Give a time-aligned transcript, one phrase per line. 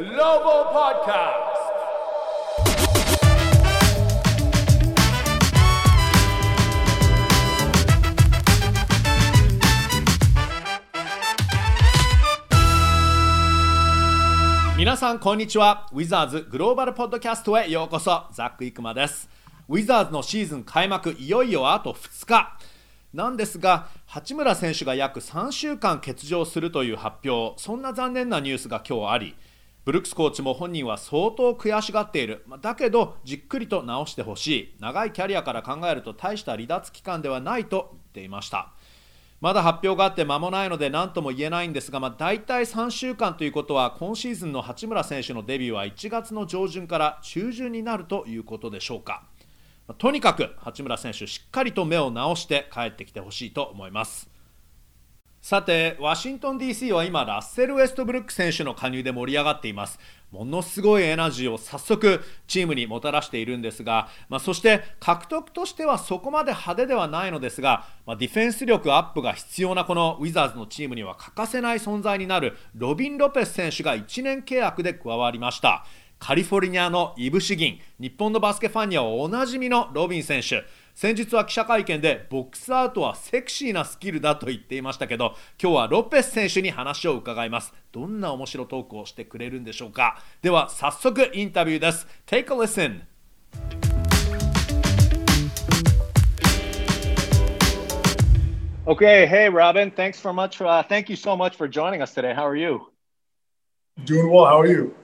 [0.00, 1.36] Global Podcast.
[14.78, 15.86] 皆さんこんにちは。
[15.92, 18.24] ウィザーズグローバルポッドキャストへようこそ。
[18.32, 19.28] ザック・イクマです。
[19.68, 22.56] ウィザーズのシーズン開幕いよいよあと2日。
[23.12, 29.34] なんですが八村選手が約3週間欠場するという発表そんな残念なニュースが今日あり
[29.84, 32.44] ブルックスコーチも本人は相当悔しがっている。
[32.60, 34.76] だけどじっくりと直してほしい。
[34.78, 38.72] 長いキャリアから考えると大した離脱期間ではないと言っていました。
[39.40, 49.24] まだ発表があって間もないので何とも言えないんですが、まあ、大体3週間ということは今シーズンの八村選手のデビューは1月の上旬から中旬になるということでしょうか。
[49.98, 54.29] とにかく八村選手しっかりと目を直して帰ってきてほしいと思います。
[55.42, 59.98] さてワシントン DC は今ラッセル・ウェストブルック選手の加入で盛り上がっています。
[60.30, 75.86] ものすごいエナジーを早速チームにもたらしているんですが、まあ、そして獲得としてはそこまで派手ではないのですが、まあ、ディフェンス力アップが必要なこのウィザーズのチームには欠かせない存在になるロビン・ロペス選手が1年契約で加わりました。
[76.20, 80.64] カリフォルニアのイブシギン日本のバスケファンにはおなじみのロビン選手。
[80.94, 93.02] 先日は記者会見でボックスアウトはセクシーなスキルだと言っていましたけど今日はロペス選手に話を伺いますどんな面白トークをしてくれるんでしょうかでは早速インタビューです Take a listen
[98.86, 100.56] Okay, hey Robin, thanks for much.
[100.56, 102.34] For, uh, thank you so much for joining us today.
[102.34, 102.88] How are you?
[104.04, 104.46] Doing well.
[104.46, 104.94] How are you?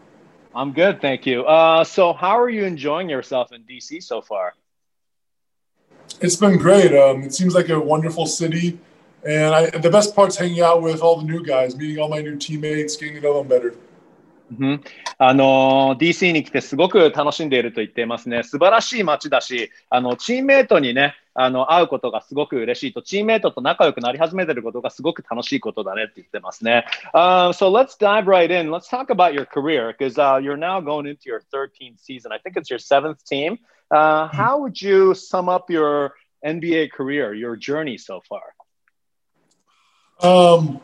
[0.56, 1.45] I'm good, thank you.
[1.45, 4.55] Uh, so, how are you enjoying yourself in DC so far?
[6.22, 6.94] It's been great.
[6.94, 8.78] Um, it seems like a wonderful city,
[9.25, 12.22] and I, the best part's hanging out with all the new guys, meeting all my
[12.22, 13.75] new teammates, getting to know them better.
[14.59, 14.84] うん、
[15.17, 18.44] あの DC に来てすごく楽しんでいると言っていますね。
[18.44, 26.85] 素晴らしい街だし、あのチームメートにね、あの会うことがすごく嬉しいと、チームメートと仲良くなり始めていることがすごく楽しいことだねって言ってますね。
[27.13, 28.72] Uh, so let's dive right in.
[28.72, 32.34] Let's talk about your career because uh, you're now going into your 13th season.
[32.34, 33.57] I think it's your seventh team.
[33.91, 36.14] Uh, how would you sum up your
[36.44, 38.42] NBA career, your journey so far?
[40.20, 40.80] Um,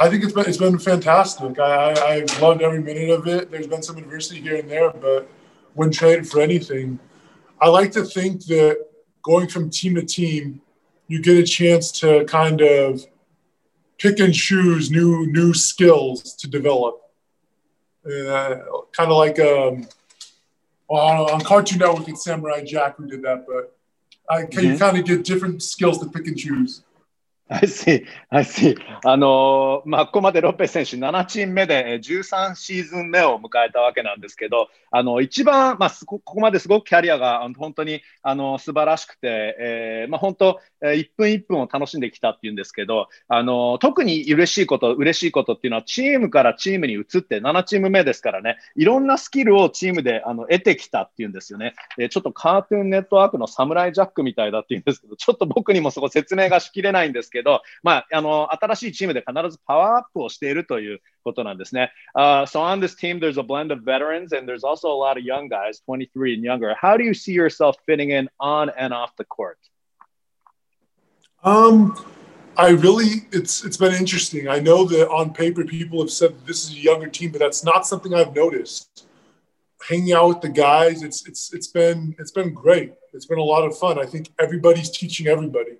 [0.00, 1.58] I think it's been it's been fantastic.
[1.58, 3.50] I, I have loved every minute of it.
[3.50, 5.28] There's been some adversity here and there, but
[5.74, 6.98] when traded for anything,
[7.60, 8.86] I like to think that
[9.22, 10.60] going from team to team,
[11.08, 13.04] you get a chance to kind of
[13.98, 17.00] pick and choose new new skills to develop.
[18.04, 18.56] Uh,
[18.92, 19.86] kind of like um,
[20.92, 23.74] well, on Cartoon Network, it's Samurai Jack who did that, but
[24.28, 24.72] I, can mm-hmm.
[24.72, 26.82] you kind of get different skills to pick and choose.
[27.52, 28.76] I see, I see.
[29.04, 51.74] あのまあ、ここまでロッペ選手7チーム目で13シーズン目を迎えたわけなんですけど、あの一番、まあ、ここまですごくキャリアが本当にあの素晴らしくて、えーまあ、本当、1分1分を楽しんできたっていうんですけど、あの特に嬉しいこと、嬉しいことっていうのは、チームからチームに移って7チーム目ですからね、いろんなスキルをチームであの得てきたっていうんですよね。
[51.98, 57.41] えちょっとカートゥーンネットワークのサムライジャックみたいだっていうんですけど、ちょっと僕にもそこ説明がしきれないんですけ
[57.83, 61.91] まあ、あの新しいチームで必ずパワーアップをしているということなんですね。
[62.15, 65.23] Uh, so on this team, there's a blend of veterans and there's also a lot of
[65.23, 66.75] young guys, 23 and younger.
[66.75, 69.57] How do you see yourself fitting in on and off the court?
[71.43, 71.95] Um,
[72.57, 74.47] I really, it's it's been interesting.
[74.47, 77.63] I know that on paper, people have said this is a younger team, but that's
[77.63, 79.05] not something I've noticed.
[79.87, 82.93] Hanging out with the guys, it's it's it's been it's been great.
[83.13, 83.99] It's been a lot of fun.
[83.99, 85.77] I think everybody's teaching everybody.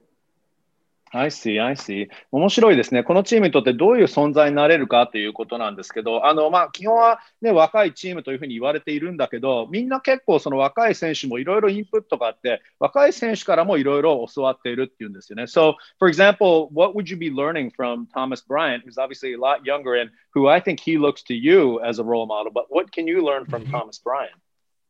[1.15, 2.09] I see, I see.
[2.31, 3.05] 面白いですね。
[3.05, 15.43] このチームにとってどういう存在になれるかということなんですけど、あの、まあ、基本はね、若いチームというふうに言われているんだけど、みんな結構その若い選手もいろいろインプットがあって、若い選手からもいろいろ教わっているっていうんですよね。
[15.43, 20.01] So, for example, what would you be learning from Thomas Bryant, who's obviously a lot younger
[20.01, 23.07] and who I think he looks to you as a role model, but what can
[23.07, 24.33] you learn from Thomas Bryant?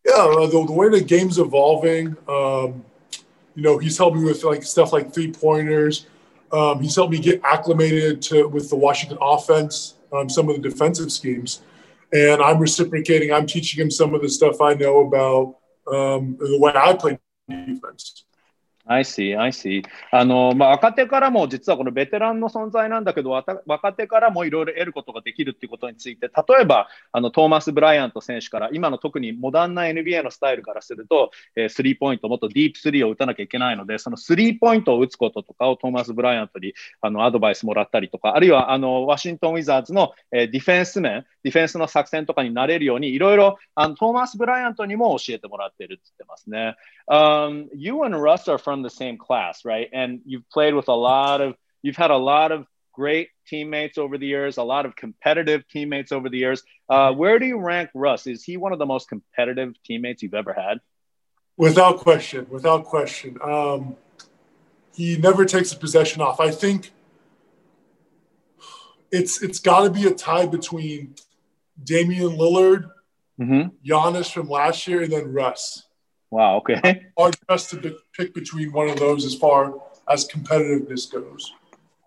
[0.06, 2.84] Yeah, the, the way the game's evolving, um,
[3.54, 6.06] you know, he's helping with like stuff like three pointers.
[6.52, 10.68] Um, he's helped me get acclimated to with the Washington offense, um, some of the
[10.68, 11.62] defensive schemes,
[12.12, 13.32] and I'm reciprocating.
[13.32, 15.56] I'm teaching him some of the stuff I know about
[15.92, 17.18] um, the way I play
[17.48, 18.24] defense.
[18.84, 19.82] I see, I see.
[20.10, 46.74] あの、まあ、若手からも実はこのベテランの存在なんだけど、若手からもいろいろ得ることができるっていうことについて、例えば、あの、トーマス・ブライアント選手から、今の特にモダンな NBA のスタイルからすると、え、スリーポイント、もっとディープスリーを打たなきゃいけないので、そのスリーポイントを打つこととかをトーマス・ブライアントにあのアドバイスもらったりとか、あるいはあのワシントン・ウィザーズの、え、ディフェンス面、ディフェンスの作戦とかになれるように、いろいろあのトーマス・ブライアントにも教えてもらってるって言ってますね。
[47.08, 49.90] Um, you and Russ are from the same class, right?
[49.92, 52.64] And you've played with a lot of, you've had a lot of
[52.94, 56.62] great teammates over the years, a lot of competitive teammates over the years.
[56.88, 58.26] Uh, where do you rank Russ?
[58.26, 60.78] Is he one of the most competitive teammates you've ever had?
[61.56, 63.36] Without question, without question.
[63.42, 63.96] Um,
[64.94, 66.40] he never takes a possession off.
[66.40, 66.92] I think
[69.10, 71.14] it's it's got to be a tie between
[71.82, 72.90] Damian Lillard,
[73.40, 73.68] mm-hmm.
[73.86, 75.84] Giannis from last year, and then Russ.
[76.32, 76.56] Wow.
[76.62, 77.12] Okay.
[77.18, 77.76] Hard pressed to
[78.16, 79.74] pick between one of those as far
[80.08, 81.52] as competitiveness goes.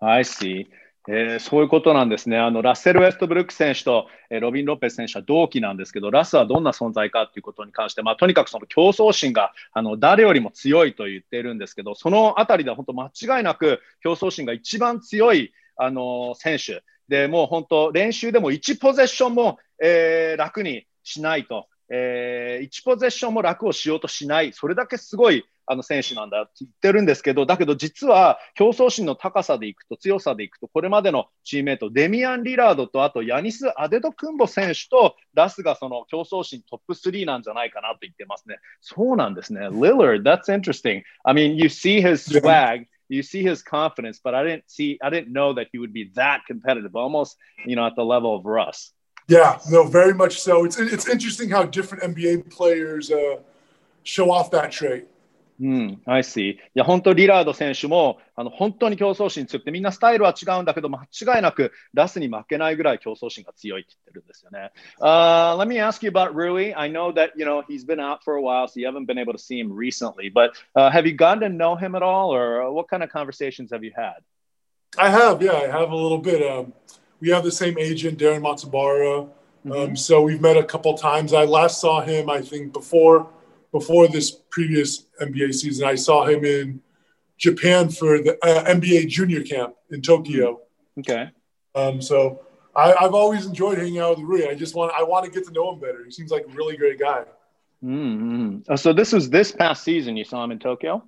[0.01, 0.67] I see.
[1.07, 2.39] えー、そういうことなんですね。
[2.39, 38.57] あのラッセル・ウェストブルック選手と、えー、ロビン・ロペス選手は同期なんですけど、ラスはどんな存在かということに関して、まあ、とにかくその競争心があの誰よりも強いと言っているんですけど、そのあたりでは本当間違いなく競争心が一番強いあの選手で、もう本当練習でも1ポゼッションも、えー、楽にしないと、えー、1ポゼッションも楽をしようとしない、それだけすごいあの選手なんだって言ってるんですけど、だけど実は競争心の高さでいくと、強さでいくと、これまでのチームメイト、デミアン・リラードと、あとヤニス・アデド・クンボ選手と、ラスがその競争心トップ3なんじゃないかなと言ってますね。
[38.81, 39.67] そうなんですね。
[39.67, 41.03] Lillard, that's interesting.
[41.23, 42.87] I mean, you see his swag.
[43.07, 46.11] You see his confidence, but I didn't see, I didn't know that he would be
[46.15, 48.93] that competitive, almost, you know, at the level of Russ.
[49.28, 50.64] Yeah, no, very much so.
[50.64, 53.40] It's it's interesting how different NBA players uh,
[54.02, 55.06] show off that trait.
[55.60, 56.52] うん、I see.
[56.52, 64.72] いや、本当、リラード選手も、あの、本当に競争心強くて、みんなスタイルは違うんだけど、間違いなく、ラスに負けないぐらい競争心が強いって言ってるんですよね。
[65.00, 66.72] Uh, let me ask you about Rui.
[66.74, 69.18] I know that, you know, he's been out for a while, so you haven't been
[69.18, 72.34] able to see him recently, but uh, have you gotten to know him at all,
[72.34, 74.24] or what kind of conversations have you had?
[74.96, 76.40] I have, yeah, I have a little bit.
[76.42, 76.72] Um,
[77.25, 79.23] we have the same agent, Darren Matsubara.
[79.65, 79.95] Um, mm-hmm.
[79.95, 81.33] So we've met a couple times.
[81.33, 83.27] I last saw him, I think, before
[83.71, 85.85] before this previous NBA season.
[85.87, 86.81] I saw him in
[87.37, 90.61] Japan for the uh, NBA junior camp in Tokyo.
[90.99, 91.29] Okay.
[91.73, 92.45] Um, so
[92.75, 94.47] I, have always enjoyed hanging out with Rui.
[94.47, 96.05] I just want I want to get to know him better.
[96.05, 97.23] He seems like a really great guy.
[97.83, 98.75] Mm-hmm.
[98.75, 100.15] So this was this past season.
[100.15, 101.03] You saw him in Tokyo,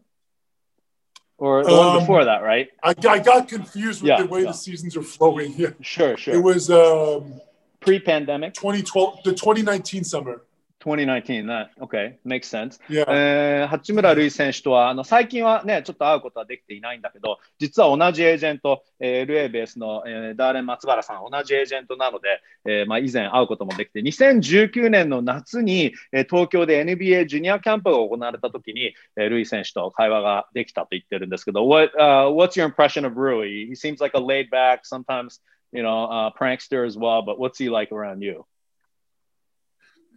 [1.38, 2.70] or the um, one before that, right?
[2.84, 4.48] I, I got confused with yeah, the way yeah.
[4.48, 5.54] the seasons are flowing.
[5.56, 5.70] Yeah.
[5.82, 6.34] Sure, sure.
[6.34, 7.40] It was um,
[7.80, 10.42] pre-pandemic, 2012, the 2019 summer.
[10.84, 13.06] 2019ね、OK、makes sense、yeah.
[13.10, 33.68] えー、八村塁選手とはあの最近はね、ちょっと会うことはできていないんだけど、実は同じエージェント、えー、LA ベースの、えー、ダーレン・松原さん、同じエージェントなので、えーまあ、以前会うこともできて、2019年の夏に、えー、東京で NBA ジュニアキャンプが行われたときに、えー、ルイ選手と会話ができたと言ってるんですけど、What,、uh, What's your impression of Rui?
[33.68, 35.42] He seems like a laid back, sometimes,
[35.72, 38.46] you know, uh, prankster as well, but what's he like around you?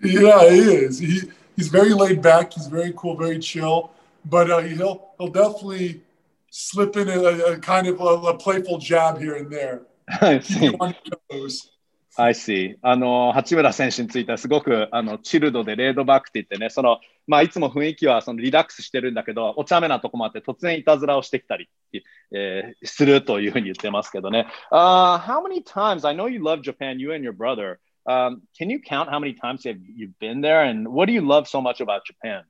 [0.03, 0.99] Yeah, he is.
[0.99, 1.23] He
[1.57, 2.55] he's very laid back.
[2.55, 3.91] He's very cool, very chill.
[4.25, 6.03] But uh, he'll he'll definitely
[6.51, 7.19] slip in a,
[7.53, 9.83] a kind of a, a, playful jab here and there.
[10.21, 10.77] I see.
[12.19, 12.77] I see.
[12.83, 21.69] あの八村選手についてはすごくあのチルドでレードバックって言ってね、そのまあいつも雰囲気はそのリラックスしてるんだけど、お茶目なとこもあって突然いたずらをしてきたり、
[22.33, 24.49] えー、するというふうに言ってますけどね。
[24.73, 27.79] Uh, how many times I know you love Japan, you and your brother.
[28.11, 31.25] Um, can you count how many times have you been there, and what do you
[31.35, 32.43] love so much about Japan?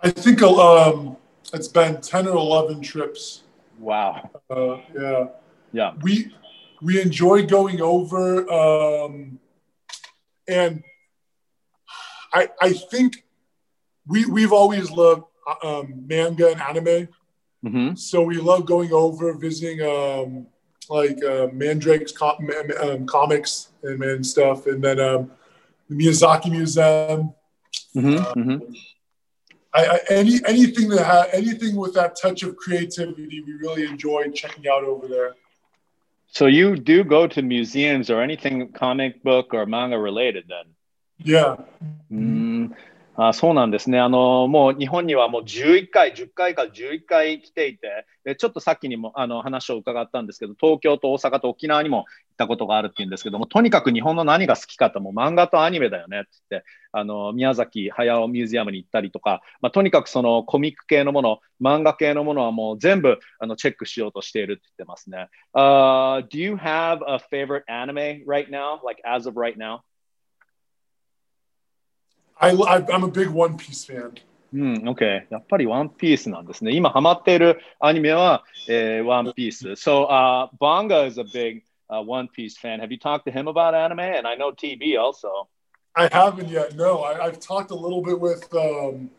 [0.00, 1.16] I think um,
[1.52, 3.44] it's been ten or eleven trips.
[3.78, 4.30] Wow.
[4.50, 5.24] Uh, yeah.
[5.72, 5.90] Yeah.
[6.02, 6.12] We
[6.82, 9.38] we enjoy going over, um,
[10.48, 10.82] and
[12.32, 13.24] I I think
[14.06, 15.24] we we've always loved
[15.62, 17.08] um, manga and anime.
[17.64, 17.94] Mm-hmm.
[17.94, 20.46] So we love going over, visiting um,
[20.90, 22.50] like uh, Mandrake's com-
[22.82, 25.30] um, comics and, and, stuff, and then um,
[25.88, 27.32] the Miyazaki Museum.
[27.96, 28.72] Mm-hmm, uh, mm-hmm.
[29.72, 34.28] I, I, any anything that ha- anything with that touch of creativity, we really enjoy
[34.30, 35.34] checking out over there.
[36.32, 40.74] So you do go to museums or anything comic book or manga related, then?
[41.18, 41.56] Yeah.
[42.12, 42.49] Mm,
[43.22, 44.48] あそうなんですねあの。
[44.48, 52.06] もう日本にはもう11回、10回から11回来ていて、でちょっとさっきにもあの話を伺ったんですけど、東京と大阪と沖縄にも行っ
[52.38, 65.28] たことがあるっていうんですけども、とにかく日本の何が好きかってもう漫画とアニメだよねって言って、あの宮崎駿ミュージアムに行ったりとか、まあ、とにかくそのコミック系のもの、漫画系のものはもう全部あのチェックしようとしているって言ってますね。
[65.54, 69.80] Uh, do you have a favorite anime right now, like as of right now?
[72.39, 74.13] I, I I'm a big One Piece fan.
[74.53, 75.27] うん、OK。
[75.29, 76.71] やっぱりワンピースなんですね。
[76.71, 79.67] 今ハマっているアニメは、えー、ワンピース。
[79.71, 82.79] So, uh, Bonga is a big uh, One Piece fan.
[82.79, 83.99] Have you talked to him about anime?
[83.99, 85.49] And I know TB also.
[85.95, 86.75] I haven't yet.
[86.75, 89.09] No, I, I've talked a little bit with um,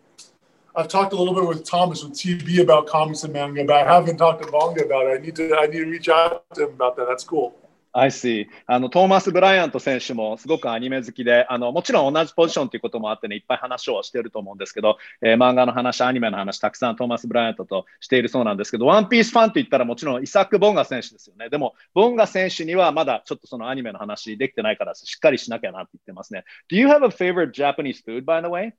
[0.74, 3.94] I've talked a little bit with Thomas with TB about comics and manga, but I
[3.94, 5.20] haven't talked to Bonga about it.
[5.20, 7.06] I need to I need to reach out to him about that.
[7.08, 7.54] That's cool.
[7.93, 8.47] I see.
[8.67, 21.49] あのトーマス・ブライアント選手もすごくアニメ好きであの、もちろん同じポジションということもあってね、いっぱい話をしていると思うんですけど、えー、漫画の話、アニメの話、たくさんトーマス・ブライアントとしているそうなんですけど、ワンピースファンといったらもちろんイサック・ボンガ選手ですよね。
[21.49, 26.45] でも、ボンガ選手にはまだちょっとそのアニメの話できてないから、しっかりしなきゃなって言ってますね。
[26.71, 28.73] Do you have a favorite Japanese food, by the way?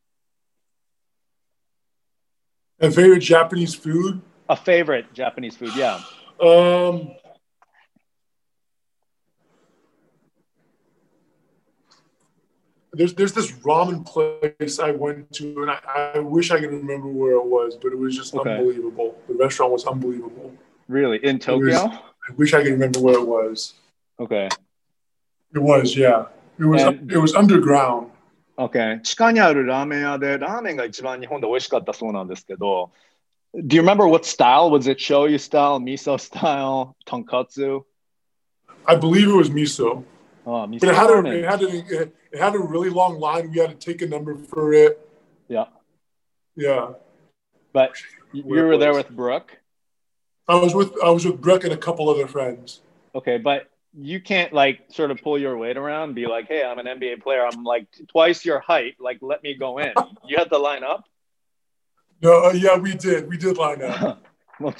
[2.80, 4.20] A favorite Japanese food?
[4.48, 6.00] A favorite Japanese food, yeah.
[6.40, 7.12] Um,
[12.93, 15.79] there's there's this ramen place I went to, and I,
[16.15, 18.57] I wish I could remember where it was, but it was just okay.
[18.57, 19.17] unbelievable.
[19.27, 20.53] The restaurant was unbelievable.
[20.87, 21.67] Really, in Tokyo?
[21.67, 21.97] Was,
[22.29, 23.73] I wish I could remember where it was.
[24.19, 24.49] Okay.
[25.53, 26.25] It was, yeah.
[26.59, 28.11] It was and, it was underground.
[28.57, 28.99] Okay.
[29.03, 32.91] 地下にあるラーメン屋で、ラーメンが一番日本で美味しかったそうなんですけど、
[33.53, 34.69] Do you remember what style?
[34.69, 37.83] Was it shoyu style, miso style, tonkatsu?
[38.85, 40.03] I believe it was miso.
[40.44, 43.50] Oh, miso but it had, a, it, had a, it had a really long line.
[43.50, 45.08] We had to take a number for it.
[45.48, 45.66] Yeah.
[46.56, 46.92] Yeah.
[47.72, 47.92] But
[48.32, 49.58] you were there with Brooke?
[50.48, 52.80] I was with I was with Brooke and a couple other friends.
[53.14, 56.64] Okay, but you can't like sort of pull your weight around and be like, hey,
[56.64, 57.46] I'm an NBA player.
[57.46, 58.96] I'm like twice your height.
[58.98, 59.92] Like, let me go in.
[60.26, 61.04] you had to line up?
[62.20, 63.28] No, uh, yeah, we did.
[63.28, 64.24] We did line up.
[64.62, 64.72] も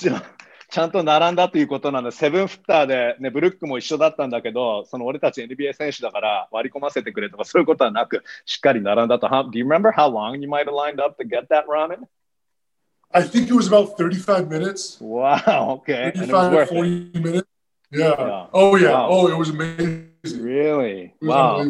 [0.73, 9.27] ちゃんと並んだということなんで、セブンフッターで、ね、ブルックも一緒だったんだけど、その俺たち NBA 選手だから割り込ませてくれとかそういうことはなく、しっかり並んだと。
[9.27, 12.09] Do you remember how long you might have lined up to get that ramen?
[13.13, 14.97] I think it was about 35 minutes.
[14.99, 16.11] Wow, okay.
[16.17, 17.23] 35 or 40 it.
[17.23, 17.49] minutes.
[17.91, 18.15] Yeah.
[18.19, 18.47] yeah.
[18.55, 18.93] Oh, yeah.
[18.93, 19.09] Wow.
[19.11, 20.09] Oh, it was amazing.
[20.25, 21.13] Really?
[21.21, 21.63] wow.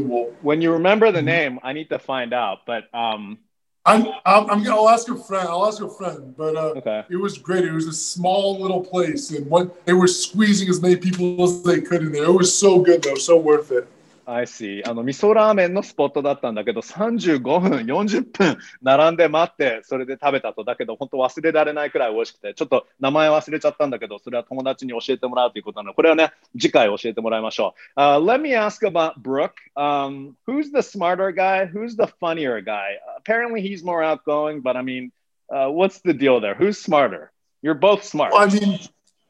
[0.43, 2.59] When you remember the name, I need to find out.
[2.67, 3.39] But um,
[3.85, 5.49] I'm, I'm, I'm I'll ask a friend.
[5.49, 6.35] I'll ask a friend.
[6.37, 7.05] But uh, okay.
[7.09, 7.65] it was great.
[7.65, 11.63] It was a small little place, and what they were squeezing as many people as
[11.63, 12.25] they could in there.
[12.25, 13.89] It was so good though, so worth it.
[14.27, 14.83] I see.
[14.89, 20.65] あの味噌ラーメンのスポットだったんだけど、35分、40分並んで待って、それで食べたと。
[20.65, 28.01] だけど、本当忘れられないくらい美味しくて、ちょっと名前忘れちゃったんだけど、それは友達に教えてもらうということなので、これはね、次回教えてもらいましょう。
[28.01, 31.67] Uh, let me ask about Brooke.、Um, who's the smarter guy?
[31.67, 32.99] Who's the funnier guy?
[33.19, 35.11] Apparently he's more outgoing, but I mean,
[35.51, 36.55] uh, what's the deal there?
[36.55, 37.33] Who's smarter?
[37.63, 38.33] You're both smart.
[38.33, 38.79] Well, I mean,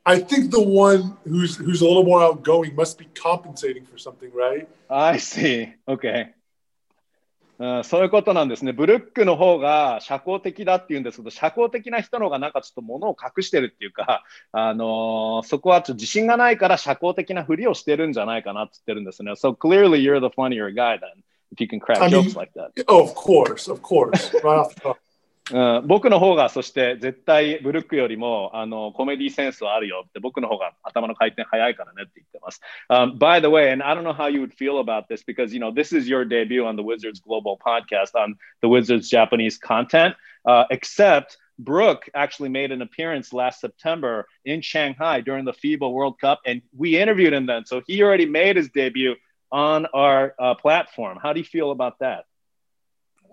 [0.05, 4.33] I think the one who's who's a little more outgoing must be compensating for something,
[4.35, 4.69] right?
[4.91, 5.75] I see.
[5.87, 6.35] Okay.
[7.59, 8.73] うそういうことなんですね。
[8.73, 19.33] ブルックの方が社交的だっていうんですけど、社交的な人の方がなんかちょっと物を隠してるっていうか、あのー、そこはちょっと自信がないから社交的なふりをしてるんじゃないかなって言ってるんですね。
[19.33, 22.73] So clearly you're the funnier guy then, if you can crack jokes like that.
[22.89, 24.35] Of course, of course.
[24.43, 24.99] Right off the top.
[25.52, 32.60] うん、僕の方がそして絶対ブルックよりもあのコメディセンスはあるよって僕の方が頭の回転早いからねって言ってます。
[32.90, 35.60] Um, by the way, and I don't know how you would feel about this because you
[35.60, 40.16] know this is your debut on the Wizards Global podcast on the Wizards Japanese content,
[40.46, 46.20] uh, except Brooke actually made an appearance last September in Shanghai during the FIBA World
[46.20, 47.66] Cup, and we interviewed him then.
[47.66, 49.16] So he already made his debut
[49.52, 51.20] on our uh, platform.
[51.22, 52.26] How do you feel about that?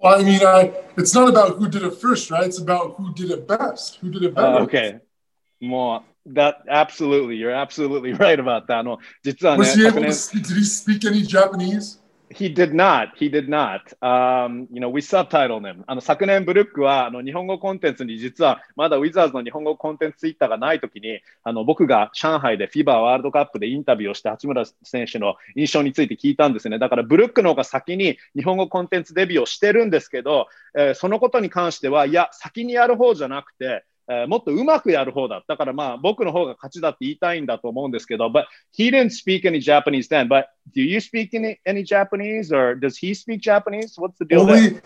[0.01, 2.45] Well, I mean, I, it's not about who did it first, right?
[2.45, 4.47] It's about who did it best, who did it better.
[4.47, 4.99] Uh, okay.
[5.61, 6.03] More
[6.33, 8.85] that absolutely, you're absolutely right about that.
[8.85, 8.99] No,
[9.57, 11.99] Was he able to speak, did he speak any Japanese?
[12.31, 13.17] He did not.
[13.17, 13.91] He did not.
[14.03, 15.83] Um, you know, we subtitled him.
[15.87, 26.77] あの昨年ブルックはあの日本語コンテンツに実はまだウィザーズの日本語コンテンツツイッターがないときにあの僕が上海で FIBA ワールドカップでインタビューをして八村選手の印象について聞いたんですね。
[26.77, 35.42] だからブルックの方が先に日本語コンテンツデビューをしてるんですけど、えー、そのことに関してはいや先にやる方じゃなくてえー、もっとうまくやる方だ。
[35.48, 38.44] だからまあ僕の方が勝ちだって言いたいんだと思うんですけど、but
[38.76, 40.28] he didn't speak any Japanese then.
[40.28, 40.44] But
[40.74, 43.94] do you speak any, any Japanese or does he speak Japanese?
[43.96, 44.82] What's the deal only, there?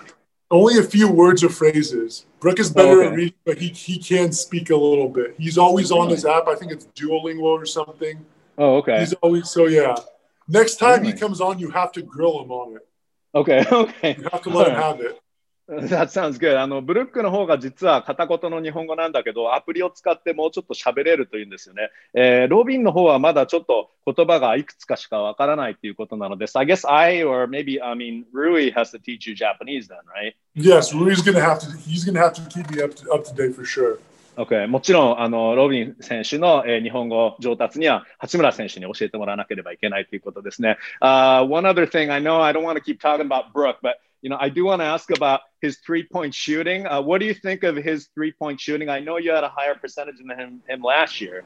[0.50, 2.26] Only a few words or phrases.
[2.40, 3.06] Brooke is better Oh, okay.
[3.08, 5.34] at reading, but he, he can speak a little bit.
[5.36, 6.46] He's always on his app.
[6.46, 8.24] I think it's Duolingo or something.
[8.56, 9.00] Oh, okay.
[9.00, 9.96] He's always so yeah.
[10.46, 11.20] Next time he Really?
[11.20, 12.86] comes on, you have to grill him on it.
[13.34, 14.16] Okay, okay.
[14.16, 15.20] You have to let him have it.
[15.81, 16.59] That sounds good.
[16.59, 21.89] あの、ブルックの方が実は片言の日本語なんだけど、アプリを使ってもうちょっと喋れるというんですよね。
[22.13, 30.35] えーロビンの方はまだちょっと言葉がいくつかしかわからないっていうことなので、So I guess I or maybe, I mean, Rui has to teach you Japanese then, right?
[30.55, 31.67] Yes, Rui's gonna have to.
[31.77, 33.99] He's gonna have to keep me up to up to date for sure.
[34.35, 34.67] Okay.
[34.67, 40.77] もちろん、あの、ロビン選手の、えー日本語上達には、八村選手に教えてもらわなければいけないということですね。
[41.01, 44.29] Uh, one other thing, I know I don't want to keep talking about Brooke, but you
[44.29, 46.87] know, I do want to ask about his three-point shooting.
[46.87, 48.87] Uh, what do you think of his three-point shooting?
[48.89, 51.43] I know you had a higher percentage than him, him last year.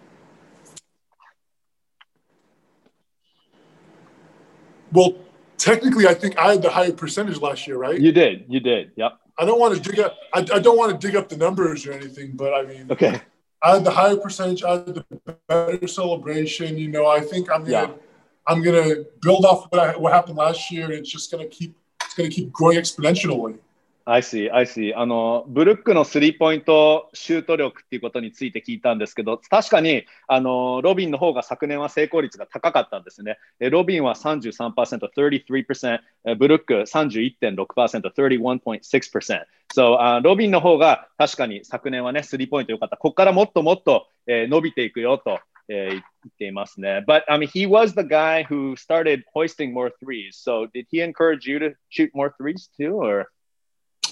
[4.93, 5.15] Well,
[5.57, 7.99] technically, I think I had the higher percentage last year, right?
[7.99, 8.91] You did, you did.
[8.95, 9.13] Yep.
[9.39, 10.15] I don't want to dig up.
[10.35, 13.19] I, I don't want to dig up the numbers or anything, but I mean, Okay.
[13.63, 14.63] I had the higher percentage.
[14.63, 15.05] I had the
[15.47, 16.77] better celebration.
[16.77, 17.91] You know, I think I'm gonna Yeah.
[18.45, 20.85] I'm gonna build off what, I, what happened last year.
[20.85, 21.75] And It's just gonna keep
[22.17, 23.59] gonna keep growing exponentially.
[24.09, 24.97] I see, I see.
[24.97, 33.37] あの、ブルックのスリーポイントシュート力っていうことについて聞いたんですけど、確かに、あの、ロビンの方が昨年は成功率が高かったんですね。
[33.59, 39.45] えロビンは33%、33%、ブルック31.6%、31.6%。
[39.73, 42.95] そう、あロビンの方が確かに昨年はね、スリーポイント良かった。
[42.95, 45.39] ここからもっともっと、えー伸びていくよと。
[45.68, 47.04] えー言っていますね。
[47.06, 50.36] But I mean, he was the guy who started hoisting more threes.
[50.36, 53.26] So did he encourage you to shoot more threes too, or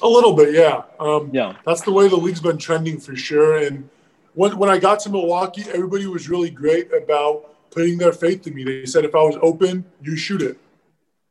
[0.02, 0.82] A little bit, yeah.
[0.98, 1.56] Um, yeah?
[1.64, 3.58] That's the way the league's been trending for sure.
[3.58, 3.88] And
[4.34, 8.54] when, when I got to Milwaukee, everybody was really great about putting their faith in
[8.54, 8.64] me.
[8.64, 10.58] They said if I was open, you shoot it.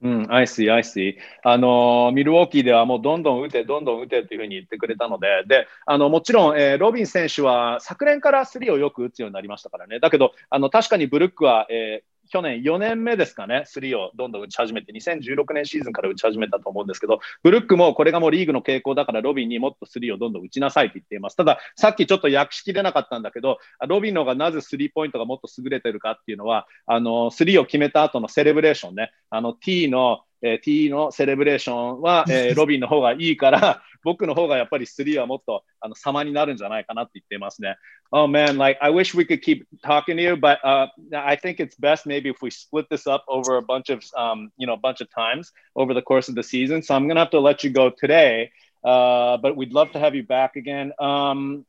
[0.04, 1.16] うん、I see, I see.
[1.42, 10.00] あの、ミルウォーキーではもうどんどん打て、どんどん打てっていうふうに言ってくれたので、で、あの、もちろん、えーロビン選手は昨年からスリーをよく打つようになりましたからね。
[10.00, 21.36] だけど、あの、確かにブルックは、えー去年4年目ですかね、3をどんどん打ち始めて、2016年シーズンから打ち始めたと思うんですけど、ブルックもこれがもうリーグの傾向だから、ロビンにもっと3をどんどん打ちなさいって言っています。
[21.36, 37.75] ただ、さっきちょっと訳しきれなかったんだけど、ロビンの方がなぜ3ポイントがもっと優れてるかっていうのは、あの、3を決めた後のセレブレーションね、あの、T の、えー T のセレブレーションは、えーロビンの方がいいから、僕の方がやっぱりスリーはもっとあの様になるんじゃないかなって言ってますね。
[38.11, 41.75] Oh man, like I wish we could keep talking to you, but uh, I think it's
[41.75, 44.77] best maybe if we split this up over a bunch of, um, you know, a
[44.77, 46.81] bunch of times over the course of the season.
[46.81, 48.51] So I'm gonna have to let you go today,
[48.83, 50.93] uh, but we'd love to have you back again.
[50.99, 51.65] Um,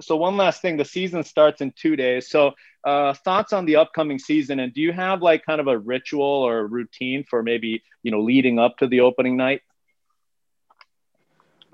[0.00, 2.28] so one last thing, the season starts in two days.
[2.30, 2.52] So
[2.84, 6.22] uh, thoughts on the upcoming season, and do you have like kind of a ritual
[6.24, 9.60] or a routine for maybe you know leading up to the opening night?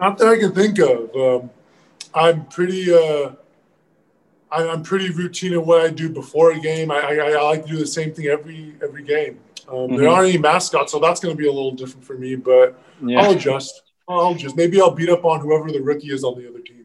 [0.00, 1.14] Not that I can think of.
[1.14, 1.50] Um,
[2.14, 2.92] I'm pretty.
[2.92, 3.32] Uh,
[4.50, 6.90] I, I'm pretty routine in what I do before a game.
[6.90, 9.38] I, I, I like to do the same thing every every game.
[9.68, 10.10] Um, There Mhm.
[10.12, 12.36] aren't any mascots, so that's going to be a little different for me.
[12.36, 13.20] But Yeah.
[13.20, 13.82] I'll adjust.
[14.08, 16.77] I'll just maybe I'll beat up on whoever the rookie is on the other team.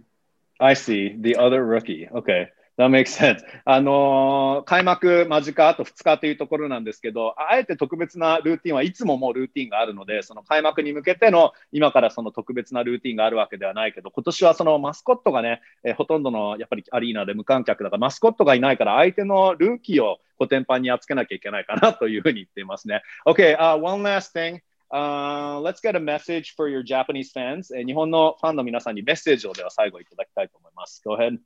[0.59, 1.15] I see.
[1.19, 2.07] The other rookie.
[2.13, 2.49] Okay.
[2.75, 3.43] That makes sense.
[3.65, 23.03] あのー開幕間近あと2日というところなんですけど、あえて特別なルーティンはいつももうルーティンがあるので、その開幕に向けての今からその特別なルーティンがあるわけではないけど、今年はそのマスコットがね、えーほとんどのやっぱりアリーナで無観客だから、マスコットがいないから相手のルーキーをコテンパンにやっつけなきゃいけないかなというふうに言っていますね。
[23.27, 24.61] Okay,、uh, one last thing.
[24.92, 27.70] Uh, let's get a message for your Japanese fans.
[27.76, 31.02] えー日本のファンの皆さんにメッセージをでは最後いただきたいと思います。
[31.04, 31.38] Go ahead.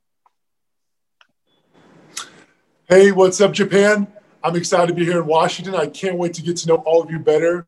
[2.87, 4.07] Hey, what's up, Japan?
[4.43, 5.75] I'm excited to be here in Washington.
[5.75, 7.65] I can't wait to get to know all of you better.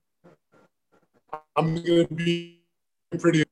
[1.58, 2.62] I'm going to be
[3.18, 3.46] pretty.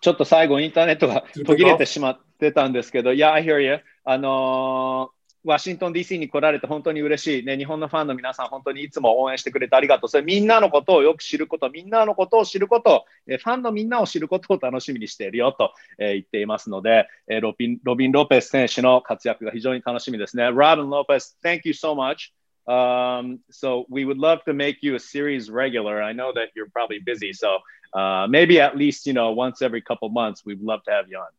[0.00, 3.80] ちょっと最後インターネットが途切れてしまってたんですけど、Yeah, I hear you.
[4.04, 7.45] あのー ワシントン DC に来られて本当に嬉しい。
[7.45, 10.09] ね、日本のファンの皆さん、本当にいつも応援してくれてありがとう。
[10.09, 20.49] それみんなのことをよく知ること、みんなのことを知ること、えファンのみんなを知ることを楽しみにしているよと、えー言っていますので、えーロビン・ロビン・ロペス選手の活躍が非常に楽しみですね。
[20.49, 22.33] Robin Lopez, thank you so much.
[22.67, 26.03] Um, so we would love to make you a series regular.
[26.03, 27.57] I know that you're probably busy, so
[27.93, 30.45] uh, maybe at least you know once every couple months.
[30.45, 31.31] We'd love to have you on.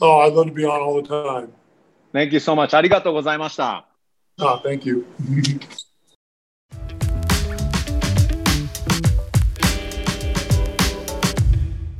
[0.00, 1.52] Oh, I'd love to be on all the time.
[2.12, 2.76] Thank you so much.
[2.76, 3.86] ありがとうございました。
[4.40, 5.04] Oh, thank you.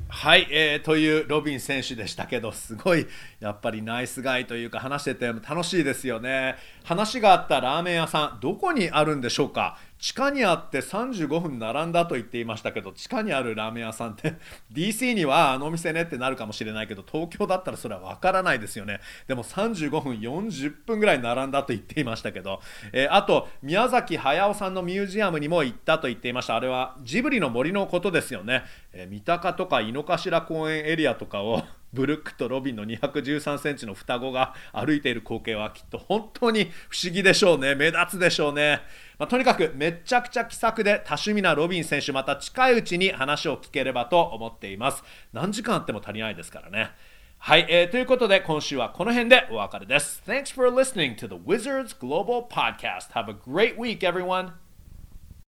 [0.08, 3.06] はい、えーというロビン選手でしたけどすごい
[3.40, 9.78] やっぱりナイスガイというか話してて楽しいですよね話があったラーメン屋さんどこにあるんでしょうか？
[10.00, 14.34] 地下にあって35分並んだと言っていましたけど地下にあるラーメン屋さんって
[14.72, 19.00] DC にはあのお店ねってなるかもしれないけど東京だったらそれは分からないですよね。
[19.28, 22.60] でも35分40分ぐらい並んだと言っていましたけど、
[22.92, 26.56] えー、あと宮崎駿さんのミュージアムにも行ったと言っていました。
[26.56, 37.74] あれはジブリの森のことですよね、えー、三鷹とか井の頭公園エリアとかを ブルックとロビンの213センチの双子が歩いている光景はきっと本当に不思議でしょうね。
[37.74, 38.80] 目立つでしょうね、
[39.20, 45.04] まあ、とにかくめちゃくちゃ気さくで多趣味なロビン選手また近いうちに話を聞ければと思っています
[45.34, 46.92] 何時間あっても足りないですからね
[47.36, 54.52] はい、えー、ということで今週はこの辺でお別れです Thanks for listening to the Wizards Global Podcast Have a great week everyone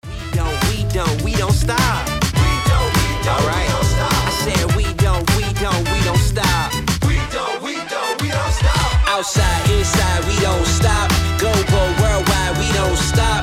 [0.03, 3.67] We don't, we don't, we don't stop We don't, we don't, right.
[3.67, 6.75] we don't stop I said we don't, we don't, we don't stop
[7.07, 12.67] We don't, we don't, we don't stop Outside, inside, we don't stop Global, worldwide, we
[12.75, 13.40] don't stop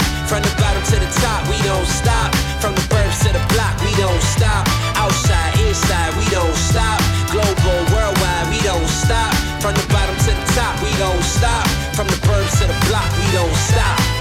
[1.07, 2.35] the top, we don't stop.
[2.59, 4.67] From the burbs to the block, we don't stop.
[4.95, 6.99] Outside, inside, we don't stop.
[7.31, 9.33] Global, worldwide, we don't stop.
[9.61, 11.67] From the bottom to the top, we don't stop.
[11.95, 14.16] From the burbs to the block, we don't stop